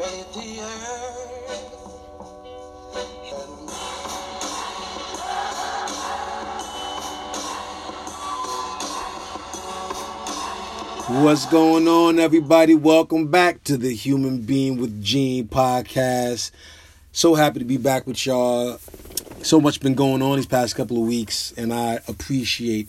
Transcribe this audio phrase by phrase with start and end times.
[0.00, 0.24] What's
[11.44, 12.74] going on, everybody?
[12.74, 16.50] Welcome back to the Human Being with Gene podcast.
[17.12, 18.78] So happy to be back with y'all.
[19.42, 22.88] So much been going on these past couple of weeks, and I appreciate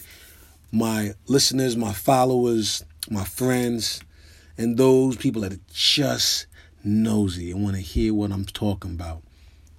[0.71, 3.99] my listeners, my followers, my friends,
[4.57, 6.45] and those people that are just
[6.83, 9.21] nosy and want to hear what I'm talking about.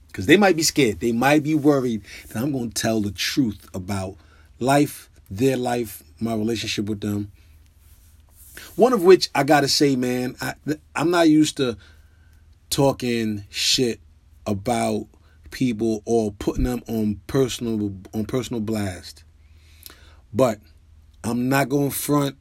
[0.09, 3.13] Because they might be scared, they might be worried that I'm going to tell the
[3.13, 4.17] truth about
[4.61, 7.33] life, their life, my relationship with them
[8.77, 10.55] one of which I gotta say, man, I,
[10.95, 11.77] I'm not used to
[12.71, 14.01] talking shit
[14.47, 15.07] about
[15.51, 19.25] people or putting them on personal on personal blast.
[20.33, 20.61] But
[21.23, 22.37] I'm not gonna front.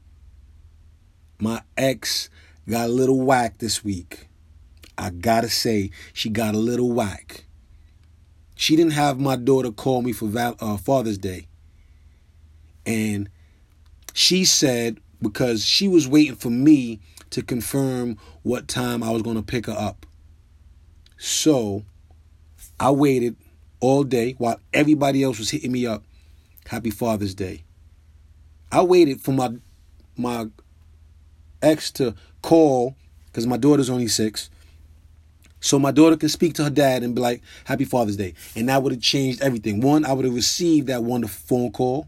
[1.40, 2.30] My ex
[2.70, 4.27] got a little whack this week.
[5.02, 7.46] I gotta say, she got a little whack.
[8.55, 11.48] She didn't have my daughter call me for Val- uh, Father's Day,
[12.85, 13.27] and
[14.13, 16.99] she said because she was waiting for me
[17.32, 20.05] to confirm what time I was to pick her up.
[21.18, 21.84] So
[22.80, 23.36] I waited
[23.80, 26.04] all day while everybody else was hitting me up.
[26.68, 27.63] Happy Father's Day.
[28.71, 29.54] I waited for my
[30.15, 30.48] my
[31.63, 34.52] ex to call because my daughter's only six.
[35.62, 38.34] So my daughter could speak to her dad and be like, Happy Father's Day.
[38.55, 39.79] And that would have changed everything.
[39.79, 42.07] One, I would have received that wonderful phone call,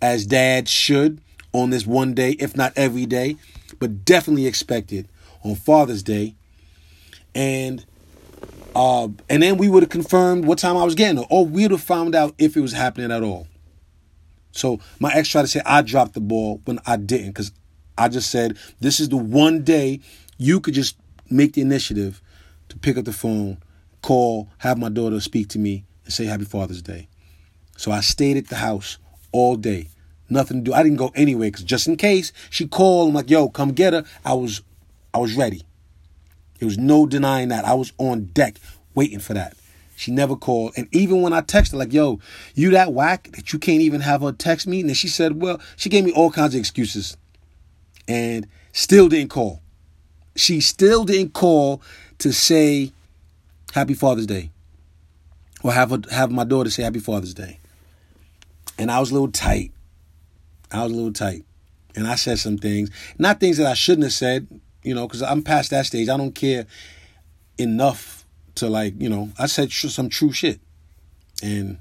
[0.00, 1.20] as dad should
[1.52, 3.36] on this one day, if not every day,
[3.78, 5.08] but definitely expected
[5.44, 6.34] on Father's Day.
[7.34, 7.84] And
[8.74, 11.70] uh, and then we would have confirmed what time I was getting, or we would
[11.70, 13.46] have found out if it was happening at all.
[14.50, 17.52] So my ex tried to say I dropped the ball when I didn't, because
[17.96, 20.00] I just said this is the one day
[20.38, 20.96] you could just
[21.30, 22.20] make the initiative
[22.74, 23.58] to pick up the phone,
[24.02, 27.08] call, have my daughter speak to me, and say Happy Father's Day.
[27.76, 28.98] So I stayed at the house
[29.32, 29.88] all day
[30.28, 30.74] nothing to do.
[30.74, 33.92] I didn't go anywhere because just in case she called, I'm like, yo, come get
[33.92, 34.04] her.
[34.24, 34.62] I was,
[35.12, 35.62] I was ready.
[36.58, 37.64] There was no denying that.
[37.64, 38.56] I was on deck
[38.94, 39.56] waiting for that.
[39.96, 40.72] She never called.
[40.76, 42.20] And even when I texted, like, yo,
[42.54, 44.80] you that whack that you can't even have her text me?
[44.80, 47.16] And then she said, well, she gave me all kinds of excuses
[48.08, 49.62] and still didn't call.
[50.36, 51.80] She still didn't call
[52.18, 52.92] to say
[53.72, 54.50] Happy Father's Day
[55.62, 57.58] or have, her, have my daughter say Happy Father's Day.
[58.78, 59.72] And I was a little tight.
[60.70, 61.44] I was a little tight.
[61.96, 64.48] And I said some things, not things that I shouldn't have said,
[64.82, 66.08] you know, because I'm past that stage.
[66.08, 66.66] I don't care
[67.56, 68.24] enough
[68.56, 70.60] to like, you know, I said some true shit.
[71.42, 71.78] And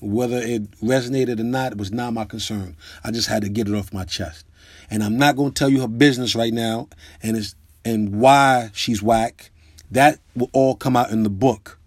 [0.00, 2.76] whether it resonated or not was not my concern.
[3.04, 4.46] I just had to get it off my chest.
[4.90, 6.88] And I'm not going to tell you her business right now
[7.22, 7.54] and it's
[7.88, 9.50] and why she's whack.
[9.90, 11.78] That will all come out in the book.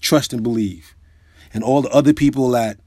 [0.00, 0.94] Trust and believe.
[1.52, 2.78] And all the other people that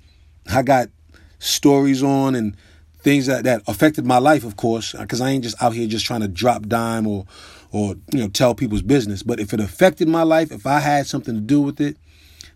[0.51, 0.89] I got
[1.37, 2.55] stories on and
[3.01, 6.05] things that, that affected my life, of course, because I ain't just out here just
[6.05, 7.25] trying to drop dime or
[7.71, 9.21] or you know tell people's business.
[9.21, 11.97] But if it affected my life, if I had something to do with it,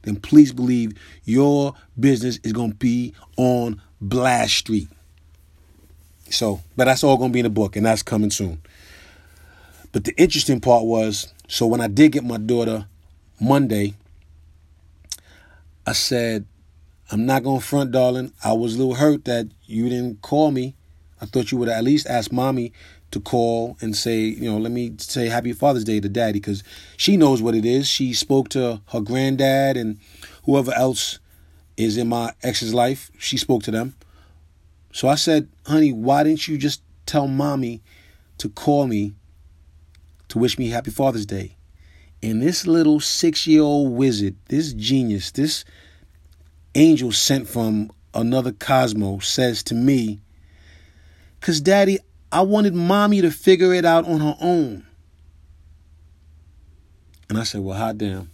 [0.01, 0.93] then please believe
[1.23, 4.89] your business is gonna be on Blast Street.
[6.29, 8.61] So, but that's all gonna be in the book, and that's coming soon.
[9.93, 12.87] But the interesting part was, so when I did get my daughter
[13.39, 13.93] Monday,
[15.85, 16.45] I said,
[17.11, 18.33] I'm not going to front, darling.
[18.43, 20.75] I was a little hurt that you didn't call me.
[21.21, 22.73] I thought you would at least ask mommy
[23.11, 26.63] to call and say, you know, let me say happy Father's Day to daddy because
[26.97, 27.87] she knows what it is.
[27.87, 29.99] She spoke to her granddad and
[30.45, 31.19] whoever else
[31.77, 33.11] is in my ex's life.
[33.19, 33.95] She spoke to them.
[34.91, 37.83] So I said, honey, why didn't you just tell mommy
[38.39, 39.13] to call me
[40.33, 41.55] to wish me happy Father's Day?
[42.23, 45.63] And this little six year old wizard, this genius, this
[46.73, 50.21] angel sent from another cosmos says to me,
[51.39, 51.99] Because, Daddy,
[52.31, 54.87] I wanted mommy to figure it out on her own.
[57.29, 58.31] And I said, Well, hot damn.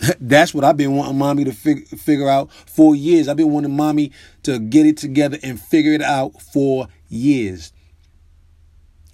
[0.20, 3.28] That's what I've been wanting mommy to fig- figure out for years.
[3.28, 4.10] I've been wanting mommy
[4.42, 7.72] to get it together and figure it out for years.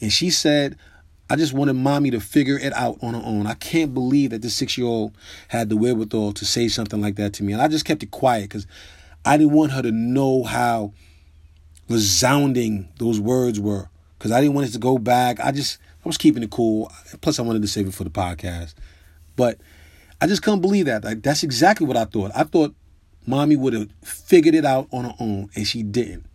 [0.00, 0.76] And she said,
[1.28, 3.46] I just wanted mommy to figure it out on her own.
[3.46, 5.16] I can't believe that this six year old
[5.48, 7.52] had the wherewithal to say something like that to me.
[7.52, 8.66] And I just kept it quiet because
[9.24, 10.92] I didn't want her to know how
[11.88, 13.88] resounding those words were.
[14.18, 15.40] Because I didn't want it to go back.
[15.40, 16.90] I just, I was keeping it cool.
[17.20, 18.74] Plus, I wanted to save it for the podcast.
[19.36, 19.58] But
[20.20, 21.04] I just couldn't believe that.
[21.04, 22.30] Like, that's exactly what I thought.
[22.34, 22.74] I thought
[23.26, 26.26] mommy would have figured it out on her own, and she didn't.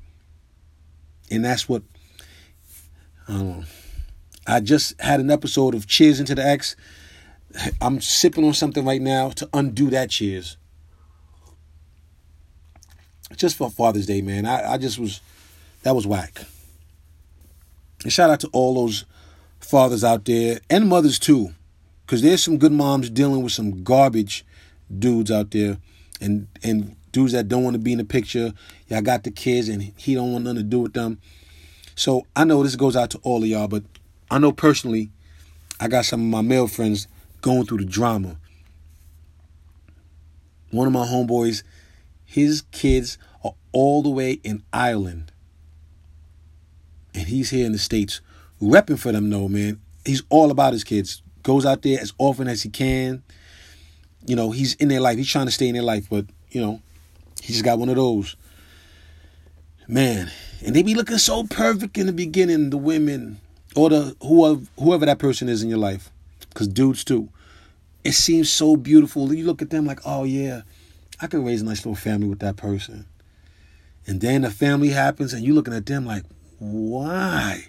[1.30, 1.84] And that's what,
[3.28, 3.66] I don't
[4.48, 6.76] I just had an episode of Cheers into the X.
[7.82, 10.58] I'm sipping on something right now to undo that cheers.
[13.36, 14.46] Just for Father's Day, man.
[14.46, 15.22] I, I just was,
[15.84, 16.42] that was whack.
[18.04, 19.06] And shout out to all those
[19.60, 21.50] fathers out there and mothers too.
[22.06, 24.46] Because there's some good moms dealing with some garbage
[25.00, 25.80] dudes out there
[26.22, 28.54] and and dudes that don't want to be in the picture.
[28.88, 31.20] Y'all got the kids and he don't want nothing to do with them.
[31.96, 33.84] So I know this goes out to all of y'all, but
[34.30, 35.10] I know personally,
[35.80, 37.08] I got some of my male friends
[37.42, 38.38] going through the drama.
[40.72, 41.64] One of my homeboys,
[42.26, 45.32] his kids are all the way in Ireland.
[47.14, 48.20] And he's here in the States
[48.62, 49.80] repping for them though, man.
[50.06, 51.22] He's all about his kids.
[51.44, 53.24] Goes out there as often as he can.
[54.26, 55.18] You know, he's in their life.
[55.18, 56.82] He's trying to stay in their life, but you know,
[57.42, 58.36] he just got one of those.
[59.88, 60.32] Man,
[60.66, 63.40] and they be looking so perfect in the beginning, the women
[63.76, 66.10] or the whoever whoever that person is in your life,
[66.50, 67.30] because dudes too.
[68.04, 69.34] It seems so beautiful.
[69.34, 70.62] You look at them like, oh yeah,
[71.22, 73.06] I could raise a nice little family with that person.
[74.08, 76.24] And then the family happens, and you're looking at them like,
[76.60, 77.66] why?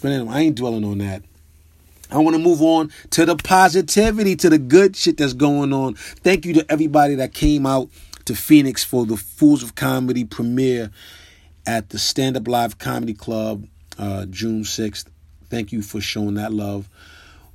[0.00, 1.22] But anyway, I ain't dwelling on that.
[2.10, 5.94] I want to move on to the positivity, to the good shit that's going on.
[5.94, 7.88] Thank you to everybody that came out
[8.28, 10.90] to Phoenix for the Fools of Comedy premiere
[11.66, 13.66] at the Stand Up Live Comedy Club
[13.98, 15.06] uh, June 6th.
[15.48, 16.90] Thank you for showing that love.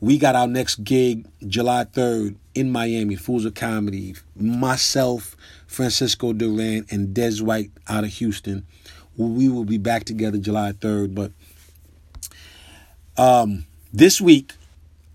[0.01, 4.15] We got our next gig July 3rd in Miami, Fools of Comedy.
[4.35, 5.37] Myself,
[5.67, 8.65] Francisco Duran, and Des White out of Houston.
[9.15, 11.13] We will be back together July 3rd.
[11.13, 11.31] But
[13.15, 14.53] um, this week,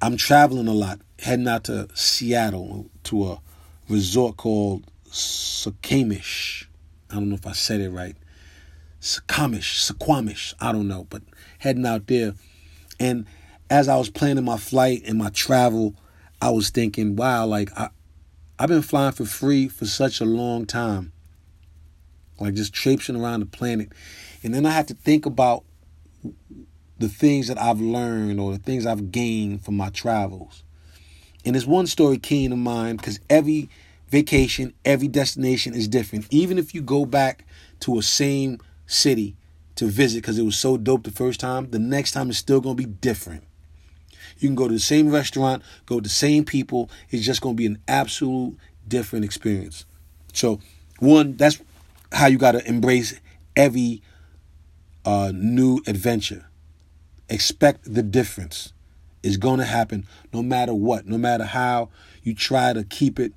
[0.01, 3.41] I'm traveling a lot, heading out to Seattle to a
[3.89, 6.67] resort called Sakamish.
[7.11, 8.17] I don't know if I said it right.
[9.01, 11.23] Sakamish, Saquamish, I don't know, but
[11.59, 12.35] heading out there.
[12.99, 13.27] And
[13.71, 15.95] as I was planning my flight and my travel,
[16.43, 17.91] I was thinking, wow, like I,
[18.59, 21.13] I've been flying for free for such a long time.
[22.41, 23.93] Like just traipsing around the planet.
[24.43, 25.65] And then I had to think about
[26.99, 30.65] the things that I've learned or the things I've gained from my travels.
[31.45, 33.69] And this one story came to mind because every
[34.09, 36.27] vacation, every destination is different.
[36.31, 37.45] Even if you go back
[37.81, 39.37] to a same city
[39.77, 42.61] to visit because it was so dope the first time, the next time it's still
[42.77, 43.45] to be different.
[44.39, 46.91] You can go to the same restaurant, go to the same people.
[47.11, 48.57] It's just to be an absolute
[48.87, 49.85] different experience.
[50.33, 50.61] So,
[51.01, 51.61] one, that's
[52.13, 53.19] how you got to embrace
[53.57, 54.03] every
[55.05, 56.47] uh, new adventure.
[57.29, 58.73] Expect the difference.
[59.23, 61.91] It's to happen no matter what, no matter how
[62.23, 63.33] you try to keep it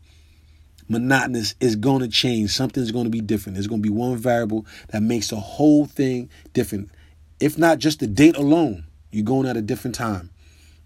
[0.91, 2.51] monotonous is going to change.
[2.51, 3.55] Something's going to be different.
[3.55, 6.91] There's going to be one variable that makes the whole thing different.
[7.39, 10.29] If not just the date alone, you're going at a different time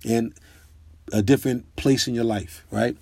[0.07, 0.33] and
[1.11, 2.97] a different place in your life, right?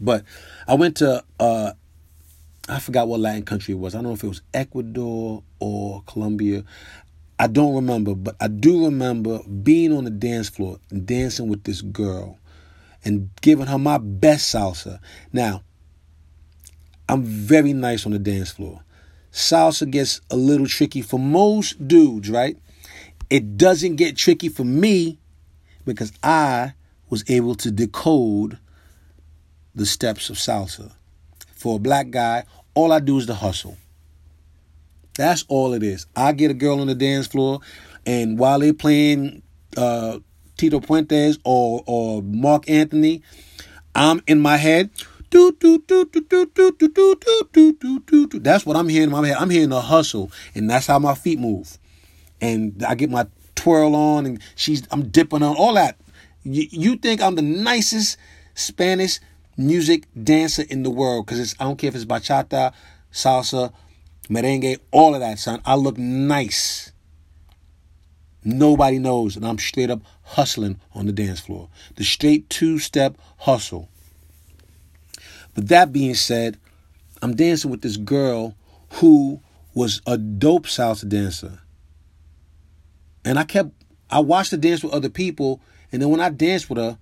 [0.00, 0.24] But
[0.66, 1.72] I went to uh
[2.66, 3.94] I forgot what Latin country it was.
[3.94, 6.64] I don't know if it was Ecuador or Colombia.
[7.38, 11.82] I don't remember, but I do remember being on the dance floor dancing with this
[11.82, 12.38] girl
[13.04, 14.98] and giving her my best salsa.
[15.32, 15.62] Now,
[17.08, 18.82] I'm very nice on the dance floor.
[19.32, 22.56] Salsa gets a little tricky for most dudes, right?
[23.30, 25.18] It doesn't get tricky for me
[25.84, 26.74] because I
[27.10, 28.58] was able to decode
[29.74, 30.92] the steps of salsa.
[31.54, 33.76] For a black guy, all I do is the hustle.
[35.16, 36.06] That's all it is.
[36.16, 37.60] I get a girl on the dance floor,
[38.04, 39.42] and while they're playing
[39.76, 40.18] uh,
[40.56, 43.22] Tito Puentes or or Marc Anthony,
[43.94, 44.90] I'm in my head.
[48.40, 49.36] That's what I'm hearing in my head.
[49.36, 51.78] I'm hearing the hustle, and that's how my feet move.
[52.40, 55.98] And I get my twirl on, and she's I'm dipping on all that.
[56.44, 58.16] You, you think I'm the nicest
[58.54, 59.18] Spanish
[59.56, 62.72] music dancer in the world because it's I don't care if it's bachata,
[63.12, 63.72] salsa,
[64.28, 65.60] merengue, all of that, son.
[65.64, 66.92] I look nice.
[68.44, 71.70] Nobody knows, and I'm straight up hustling on the dance floor.
[71.96, 73.88] The straight two step hustle.
[75.54, 76.58] But that being said,
[77.22, 78.54] I'm dancing with this girl
[78.94, 79.40] who
[79.74, 81.60] was a dope salsa dancer.
[83.24, 83.70] And I kept,
[84.10, 86.98] I watched her dance with other people, and then when I danced with her,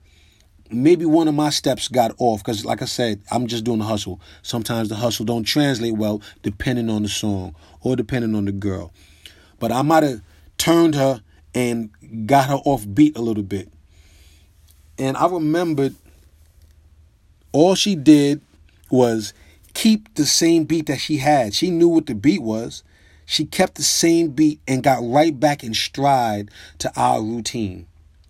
[0.70, 3.84] maybe one of my steps got off because like i said i'm just doing the
[3.84, 4.20] hustle.
[4.42, 8.92] Sometimes the hustle don't translate well depending on the song or depending on the girl.
[9.58, 10.22] But i might have
[10.56, 11.22] turned her
[11.54, 11.90] and
[12.26, 13.70] got her off beat a little bit.
[14.98, 15.94] And i remembered
[17.52, 18.40] all she did
[18.90, 19.32] was
[19.74, 22.82] keep the same beat that she had she knew what the beat was
[23.32, 27.86] she kept the same beat and got right back in stride to our routine.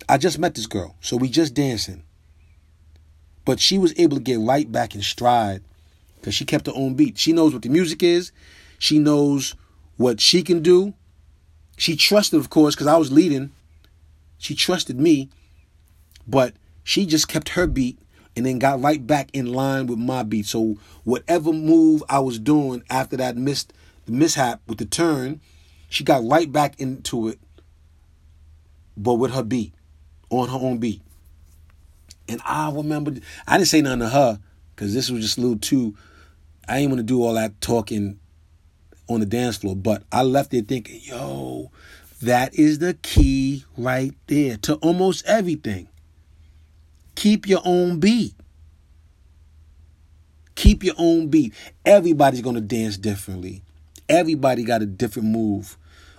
[0.08, 2.04] I just met this girl, so we just dancing.
[3.44, 5.62] But she was able to get right back in stride
[6.16, 7.18] because she kept her own beat.
[7.18, 8.30] She knows what the music is.
[8.78, 9.56] She knows
[9.96, 10.94] what she can do.
[11.76, 13.50] She trusted, of course, because I was leading.
[14.38, 15.30] She trusted me,
[16.28, 17.98] but she just kept her beat
[18.36, 20.46] and then got right back in line with my beat.
[20.46, 23.72] So whatever move I was doing after that missed
[24.06, 25.40] the mishap with the turn,
[25.88, 27.38] she got right back into it,
[28.96, 29.74] but with her beat,
[30.30, 31.02] on her own beat.
[32.28, 33.12] And I remember,
[33.46, 34.38] I didn't say nothing to her
[34.74, 35.94] because this was just a little too,
[36.68, 38.18] I didn't want to do all that talking
[39.08, 41.70] on the dance floor, but I left there thinking, yo,
[42.22, 45.88] that is the key right there to almost everything.
[47.14, 48.35] Keep your own beat.
[50.54, 51.54] Keep your own beat.
[51.85, 53.62] Everybody's going to dance differently.
[54.09, 55.76] Everybody got a different move,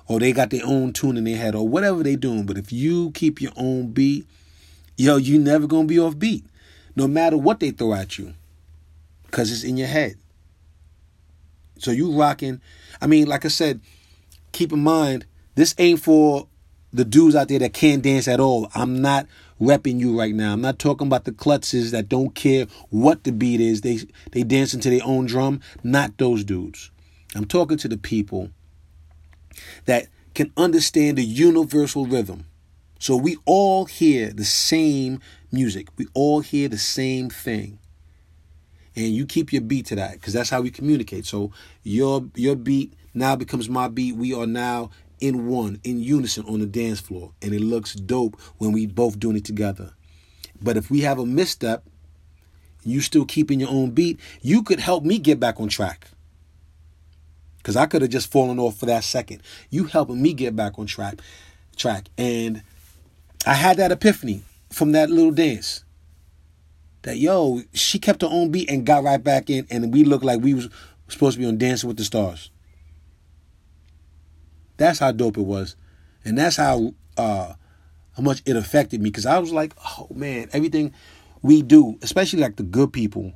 [0.08, 2.46] or they got their own tune in their head, or whatever they doing.
[2.46, 4.28] But if you keep your own beat,
[4.98, 6.46] yo, you never gonna be off beat,
[6.96, 8.34] no matter what they throw at you,
[9.32, 10.16] cause it's in your head.
[11.78, 12.62] So you rocking.
[13.02, 13.82] I mean, like I said,
[14.52, 16.48] keep in mind this ain't for
[16.94, 18.70] the dudes out there that can't dance at all.
[18.74, 19.28] I'm not
[19.60, 20.54] repping you right now.
[20.54, 23.82] I'm not talking about the klutzes that don't care what the beat is.
[23.82, 24.00] They
[24.32, 25.62] they dance into their own drum.
[25.84, 26.92] Not those dudes.
[27.36, 28.50] I'm talking to the people
[29.86, 32.46] that can understand the universal rhythm.
[33.00, 35.20] So we all hear the same
[35.52, 35.90] music.
[35.98, 37.80] We all hear the same thing.
[38.96, 41.26] And you keep your beat to that because that's how we communicate.
[41.26, 41.52] So
[41.84, 44.16] your your beat now becomes my beat.
[44.16, 44.92] We are now
[45.24, 47.32] in one, in unison on the dance floor.
[47.42, 49.94] And it looks dope when we both doing it together.
[50.62, 51.86] But if we have a misstep,
[52.84, 56.10] you still keeping your own beat, you could help me get back on track.
[57.64, 59.42] Cause I could have just fallen off for that second.
[59.70, 61.22] You helping me get back on track,
[61.78, 62.62] track, and
[63.48, 65.86] I had that epiphany from that little dance.
[67.04, 70.26] That yo, she kept her own beat and got right back in, and we looked
[70.26, 70.68] like we was
[71.08, 72.50] supposed to be on Dancing with the Stars.
[74.78, 75.76] That's how dope it was,
[76.26, 77.54] and that's how uh,
[78.16, 79.12] how much it affected me.
[79.12, 80.94] Cause I was like, oh man, everything
[81.42, 83.34] we do, especially like the good people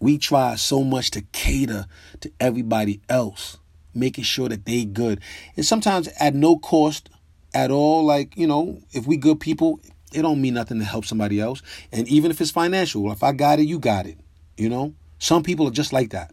[0.00, 1.86] we try so much to cater
[2.20, 3.58] to everybody else,
[3.94, 5.20] making sure that they good.
[5.56, 7.10] And sometimes at no cost
[7.54, 9.80] at all, like, you know, if we good people,
[10.12, 11.62] it don't mean nothing to help somebody else.
[11.92, 14.18] And even if it's financial, if I got it, you got it.
[14.56, 14.94] You know?
[15.18, 16.32] Some people are just like that.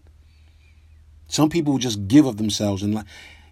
[1.28, 3.06] Some people just give of themselves and like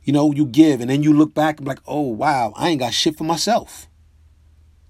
[0.03, 2.69] you know, you give and then you look back and be like, oh wow, I
[2.69, 3.87] ain't got shit for myself.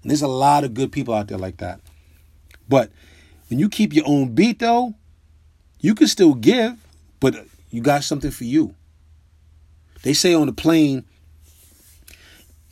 [0.02, 1.80] And there's a lot of good people out there like that.
[2.68, 2.90] But
[3.48, 4.94] when you keep your own beat though,
[5.80, 6.76] you can still give,
[7.20, 8.74] but you got something for you.
[10.02, 11.04] They say on the plane,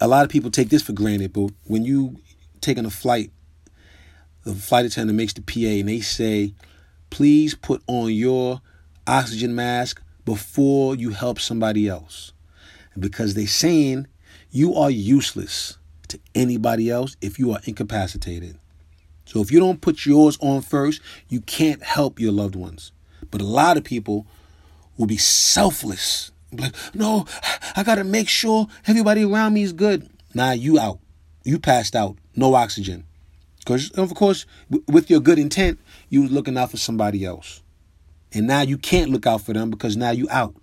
[0.00, 2.16] a lot of people take this for granted, but when you
[2.60, 3.30] taking a flight,
[4.44, 6.54] the flight attendant makes the PA and they say,
[7.10, 8.60] please put on your
[9.06, 12.32] oxygen mask before you help somebody else.
[12.98, 14.06] Because they're saying
[14.50, 18.58] you are useless to anybody else if you are incapacitated.
[19.24, 22.92] So if you don't put yours on first, you can't help your loved ones.
[23.30, 24.26] But a lot of people
[24.98, 26.32] will be selfless.
[26.52, 27.24] Like, no,
[27.74, 30.08] I gotta make sure everybody around me is good.
[30.34, 30.98] Nah, you out.
[31.44, 32.16] You passed out.
[32.36, 33.04] No oxygen.
[33.58, 34.44] Because of course,
[34.86, 37.61] with your good intent, you was looking out for somebody else.
[38.34, 40.54] And now you can't look out for them because now you out.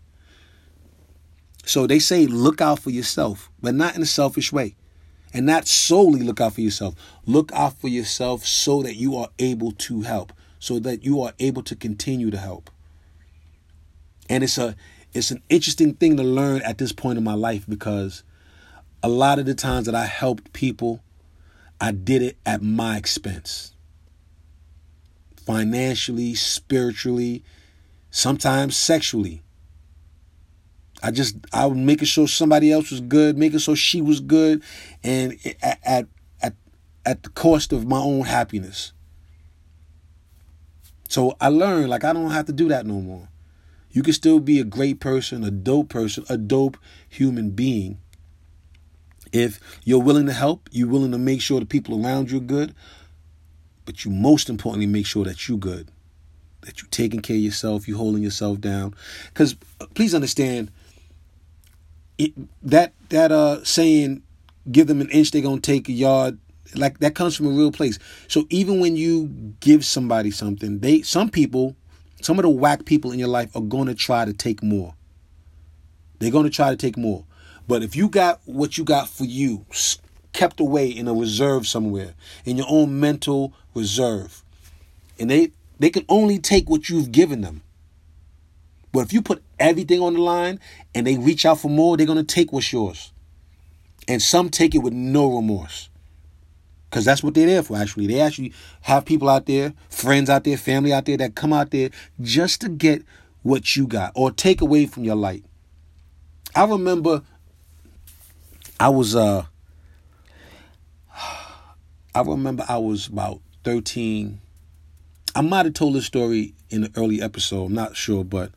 [1.65, 4.75] So they say look out for yourself, but not in a selfish way.
[5.33, 6.95] And not solely look out for yourself.
[7.27, 11.33] Look out for yourself so that you are able to help so that you are
[11.39, 12.69] able to continue to help.
[14.29, 14.75] And it's a
[15.13, 18.23] it's an interesting thing to learn at this point in my life because
[19.01, 21.01] a lot of the times that I helped people,
[21.81, 23.73] I did it at my expense.
[25.47, 27.43] Financially, spiritually,
[28.11, 29.41] sometimes sexually.
[31.01, 34.61] I just I was making sure somebody else was good, making sure she was good,
[35.03, 36.07] and at at
[36.41, 36.55] at,
[37.05, 38.91] at the cost of my own happiness.
[41.07, 43.29] So I learned like I don't have to do that no more.
[43.91, 47.99] You can still be a great person, a dope person, a dope human being.
[49.31, 52.41] If you're willing to help, you're willing to make sure the people around you are
[52.41, 52.75] good,
[53.85, 55.89] but you most importantly make sure that you're good,
[56.69, 58.93] that you're taking care of yourself, you're holding yourself down.
[59.33, 60.69] Because uh, please understand,
[62.19, 64.21] it, that that uh saying,
[64.71, 66.37] "Give them an inch, they're gonna take a yard."
[66.75, 67.97] like that comes from a real place.
[68.27, 71.75] So even when you give somebody something, they some people,
[72.21, 74.93] some of the whack people in your life are to try to take more.
[76.19, 77.25] They're to try to take more.
[77.67, 79.65] But if you got what you got for you
[80.31, 82.13] kept away in a reserve somewhere,
[82.45, 84.43] in your own mental reserve,
[85.17, 87.63] and they they can only take what you've given them.
[88.91, 90.59] But if you put everything on the line
[90.93, 93.11] and they reach out for more, they're going to take what's yours.
[94.07, 95.89] And some take it with no remorse.
[96.89, 98.07] Because that's what they're there for, actually.
[98.07, 101.69] They actually have people out there, friends out there, family out there that come out
[101.69, 103.03] there just to get
[103.43, 105.45] what you got or take away from your light.
[106.55, 107.21] I remember
[108.79, 109.45] I was uh
[112.15, 114.41] I remember I was about 13.
[115.35, 118.51] I might have told this story in an early episode, I'm not sure, but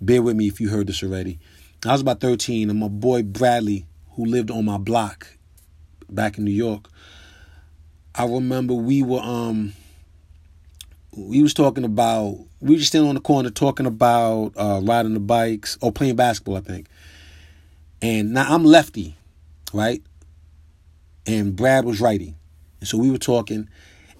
[0.00, 1.38] bear with me if you heard this already.
[1.84, 5.28] I was about 13 and my boy Bradley, who lived on my block
[6.10, 6.88] back in New York,
[8.14, 9.74] I remember we were um
[11.16, 15.14] we was talking about we were just standing on the corner talking about uh, riding
[15.14, 16.88] the bikes or playing basketball, I think.
[18.02, 19.16] And now I'm lefty,
[19.72, 20.02] right?
[21.26, 22.34] And Brad was righty.
[22.80, 23.68] And so we were talking,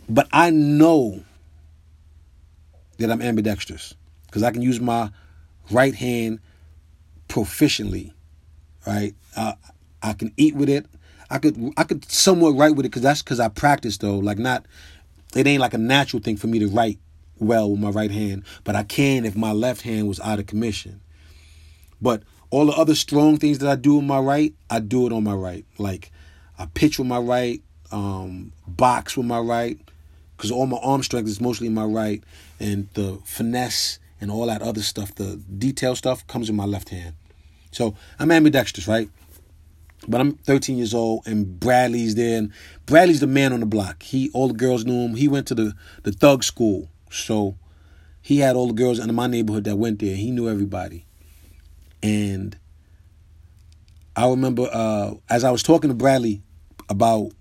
[0.08, 1.22] but I know
[2.98, 3.94] that I'm ambidextrous
[4.26, 5.10] because I can use my
[5.70, 6.40] right hand
[7.28, 8.12] proficiently,
[8.86, 9.14] right?
[9.34, 9.54] Uh,
[10.02, 10.86] I can eat with it.
[11.30, 14.18] I could I could somewhat write with it because that's because I practice though.
[14.18, 14.66] Like not,
[15.34, 16.98] it ain't like a natural thing for me to write
[17.38, 20.46] well with my right hand, but I can if my left hand was out of
[20.46, 21.00] commission.
[22.00, 25.12] But all the other strong things that I do with my right, I do it
[25.12, 25.64] on my right.
[25.78, 26.12] Like
[26.58, 29.78] I pitch with my right, um, box with my right,
[30.36, 32.22] because all my arm strength is mostly in my right,
[32.60, 36.88] and the finesse and all that other stuff, the detail stuff, comes in my left
[36.88, 37.14] hand.
[37.70, 39.10] So I'm ambidextrous, right?
[40.08, 42.52] But I'm 13 years old, and Bradley's there, and
[42.86, 44.02] Bradley's the man on the block.
[44.02, 45.16] He all the girls knew him.
[45.16, 47.56] He went to the the thug school, so
[48.22, 50.14] he had all the girls in my neighborhood that went there.
[50.14, 51.06] He knew everybody,
[52.02, 52.56] and
[54.14, 56.42] I remember uh, as I was talking to Bradley
[56.88, 57.32] about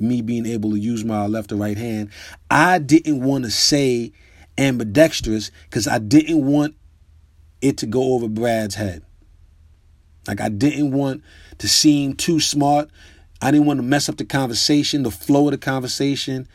[0.00, 2.10] me being able to use my left or right hand,
[2.50, 4.12] I didn't want to say
[4.56, 6.74] ambidextrous because I didn't want
[7.60, 9.02] it to go over Brad's head.
[10.26, 11.22] Like I didn't want
[11.58, 12.90] to seem too smart.
[13.40, 16.48] I didn't want to mess up the conversation, the flow of the conversation.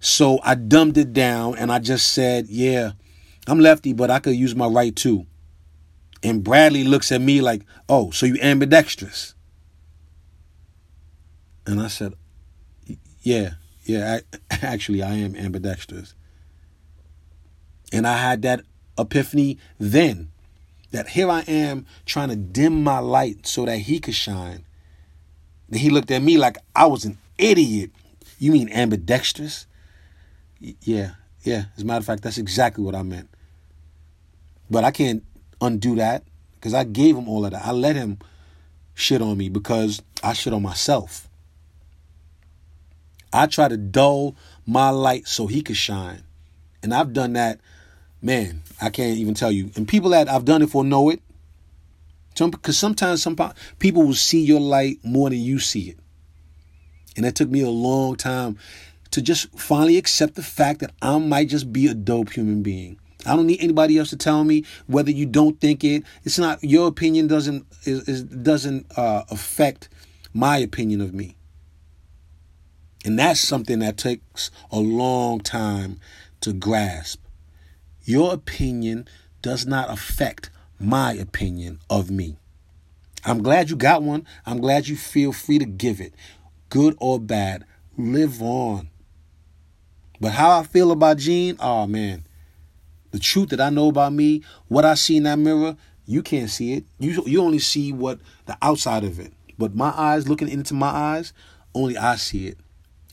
[0.00, 2.92] So I dumbed it down and I just said, yeah,
[3.46, 5.26] I'm lefty, but I could use my right too.
[6.22, 9.34] And Bradley looks at me like, oh, so you ambidextrous.
[11.66, 12.14] And I said,
[13.26, 14.20] yeah, yeah,
[14.52, 16.14] I, actually, I am ambidextrous.
[17.92, 18.60] And I had that
[18.96, 20.30] epiphany then
[20.92, 24.64] that here I am trying to dim my light so that he could shine.
[25.68, 27.90] Then he looked at me like I was an idiot.
[28.38, 29.66] You mean ambidextrous?
[30.60, 31.64] Yeah, yeah.
[31.76, 33.28] As a matter of fact, that's exactly what I meant.
[34.70, 35.24] But I can't
[35.60, 36.22] undo that
[36.54, 37.66] because I gave him all of that.
[37.66, 38.20] I let him
[38.94, 41.28] shit on me because I shit on myself.
[43.32, 44.36] I try to dull
[44.66, 46.22] my light so he could shine.
[46.82, 47.60] And I've done that,
[48.22, 49.70] man, I can't even tell you.
[49.76, 51.20] And people that I've done it for know it.
[52.38, 53.36] Because sometimes some
[53.78, 55.98] people will see your light more than you see it.
[57.16, 58.58] And it took me a long time
[59.12, 62.98] to just finally accept the fact that I might just be a dope human being.
[63.24, 66.04] I don't need anybody else to tell me whether you don't think it.
[66.24, 69.88] It's not your opinion doesn't is, is doesn't uh, affect
[70.32, 71.36] my opinion of me.
[73.06, 76.00] And that's something that takes a long time
[76.40, 77.20] to grasp.
[78.02, 79.06] Your opinion
[79.42, 82.36] does not affect my opinion of me.
[83.24, 84.26] I'm glad you got one.
[84.44, 86.14] I'm glad you feel free to give it,
[86.68, 87.64] good or bad.
[87.96, 88.90] Live on.
[90.20, 92.26] But how I feel about Gene, oh man,
[93.12, 96.50] the truth that I know about me, what I see in that mirror, you can't
[96.50, 96.84] see it.
[96.98, 99.32] You you only see what the outside of it.
[99.56, 101.32] But my eyes looking into my eyes,
[101.72, 102.58] only I see it.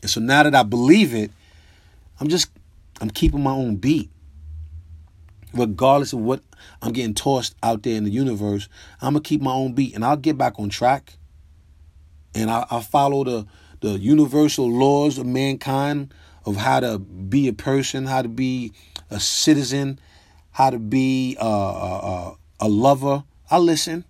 [0.04, 1.32] And so now that I believe it,
[2.20, 2.50] I'm just
[3.02, 4.10] I'm keeping my own beat.
[5.54, 6.42] Regardless of what
[6.82, 8.68] I'm getting tossed out there in the universe,
[9.02, 11.13] I'm gonna keep my own beat and I'll get back on track.
[12.36, 13.48] And I, will follow the
[13.80, 16.13] the universal laws of mankind
[16.46, 18.74] of how to be a person, how to be
[19.10, 20.00] a citizen,
[20.52, 23.24] how to be a, a, a lover.
[23.50, 24.04] I listen,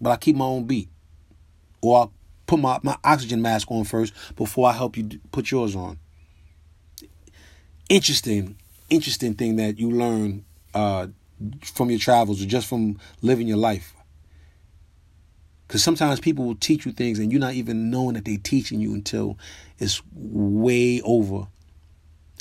[0.00, 0.88] but I keep my own beat,
[1.82, 2.17] or I
[2.48, 5.98] put my, my oxygen mask on first before I help you put yours on.
[7.88, 8.56] Interesting,
[8.90, 11.06] interesting thing that you learn uh,
[11.62, 13.94] from your travels or just from living your life.
[15.66, 18.80] Because sometimes people will teach you things and you're not even knowing that they're teaching
[18.80, 19.38] you until
[19.78, 21.46] it's way over.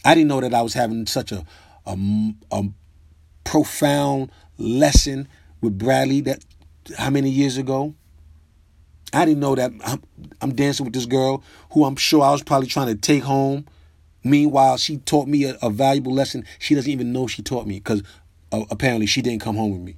[0.05, 1.45] I didn't know that I was having such a,
[1.85, 1.97] a,
[2.51, 2.63] a
[3.43, 5.27] profound lesson
[5.59, 6.45] with Bradley that
[6.97, 7.93] how many years ago?
[9.13, 10.03] I didn't know that I'm,
[10.41, 13.65] I'm dancing with this girl who I'm sure I was probably trying to take home.
[14.23, 16.45] Meanwhile, she taught me a, a valuable lesson.
[16.59, 18.03] She doesn't even know she taught me because
[18.51, 19.95] uh, apparently she didn't come home with me.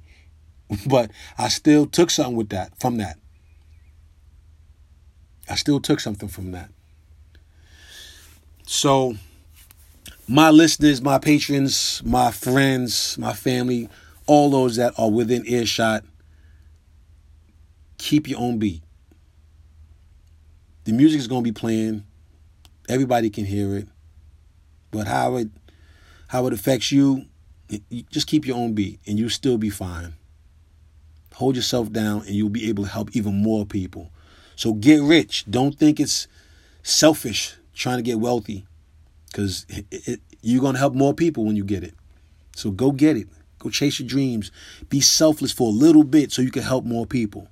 [0.86, 3.18] But I still took something with that from that.
[5.48, 6.70] I still took something from that.
[8.66, 9.16] So,
[10.28, 13.88] my listeners, my patrons, my friends, my family,
[14.26, 16.04] all those that are within earshot,
[17.98, 18.80] keep your own beat.
[20.90, 22.02] The music is going to be playing.
[22.88, 23.86] Everybody can hear it.
[24.90, 25.48] But how it
[26.26, 27.26] how it affects you,
[28.10, 30.14] just keep your own beat and you'll still be fine.
[31.34, 34.10] Hold yourself down and you'll be able to help even more people.
[34.56, 35.44] So get rich.
[35.48, 36.26] Don't think it's
[36.82, 38.66] selfish trying to get wealthy
[39.26, 39.66] because
[40.42, 41.94] you're going to help more people when you get it.
[42.56, 43.28] So go get it.
[43.60, 44.50] Go chase your dreams.
[44.88, 47.46] Be selfless for a little bit so you can help more people.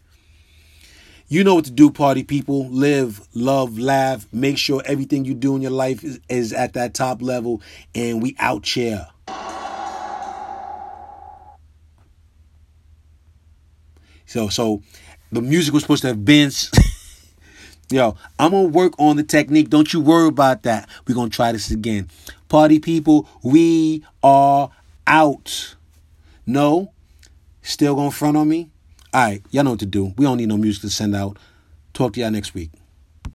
[1.28, 2.68] You know what to do, party people.
[2.68, 4.26] Live, love, laugh.
[4.32, 7.62] Make sure everything you do in your life is, is at that top level,
[7.94, 9.06] and we out here.
[14.32, 14.82] So, so
[15.30, 16.50] the music was supposed to have been.
[17.90, 19.68] Yo, I'm gonna work on the technique.
[19.68, 20.88] Don't you worry about that.
[21.06, 22.08] We're gonna try this again.
[22.48, 24.70] Party people, we are
[25.06, 25.76] out.
[26.46, 26.92] No?
[27.60, 28.70] Still gonna front on me?
[29.14, 30.14] Alright, y'all know what to do.
[30.16, 31.38] We don't need no music to send out.
[31.92, 32.70] Talk to y'all next week.